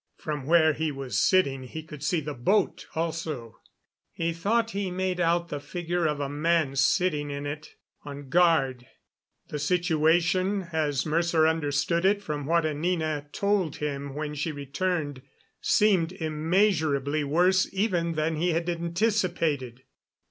From 0.17 0.47
where 0.47 0.73
he 0.73 0.91
was 0.91 1.19
sitting 1.19 1.61
he 1.65 1.83
could 1.83 2.01
see 2.01 2.21
the 2.21 2.33
boat 2.33 2.87
also; 2.95 3.59
he 4.11 4.33
thought 4.33 4.71
he 4.71 4.89
made 4.89 5.19
out 5.19 5.49
the 5.49 5.59
figure 5.59 6.07
of 6.07 6.19
a 6.19 6.27
man 6.27 6.75
sitting 6.75 7.29
in 7.29 7.45
it, 7.45 7.75
on 8.03 8.27
guard. 8.27 8.87
The 9.49 9.59
situation, 9.59 10.69
as 10.71 11.05
Mercer 11.05 11.47
understood 11.47 12.03
it 12.03 12.23
from 12.23 12.47
what 12.47 12.65
Anina 12.65 13.27
told 13.31 13.75
him 13.75 14.15
when 14.15 14.33
she 14.33 14.51
returned, 14.51 15.21
seemed 15.61 16.13
immeasurably 16.13 17.23
worse 17.23 17.69
even 17.71 18.13
than 18.13 18.37
he 18.37 18.53
had 18.53 18.67
anticipated. 18.69 19.83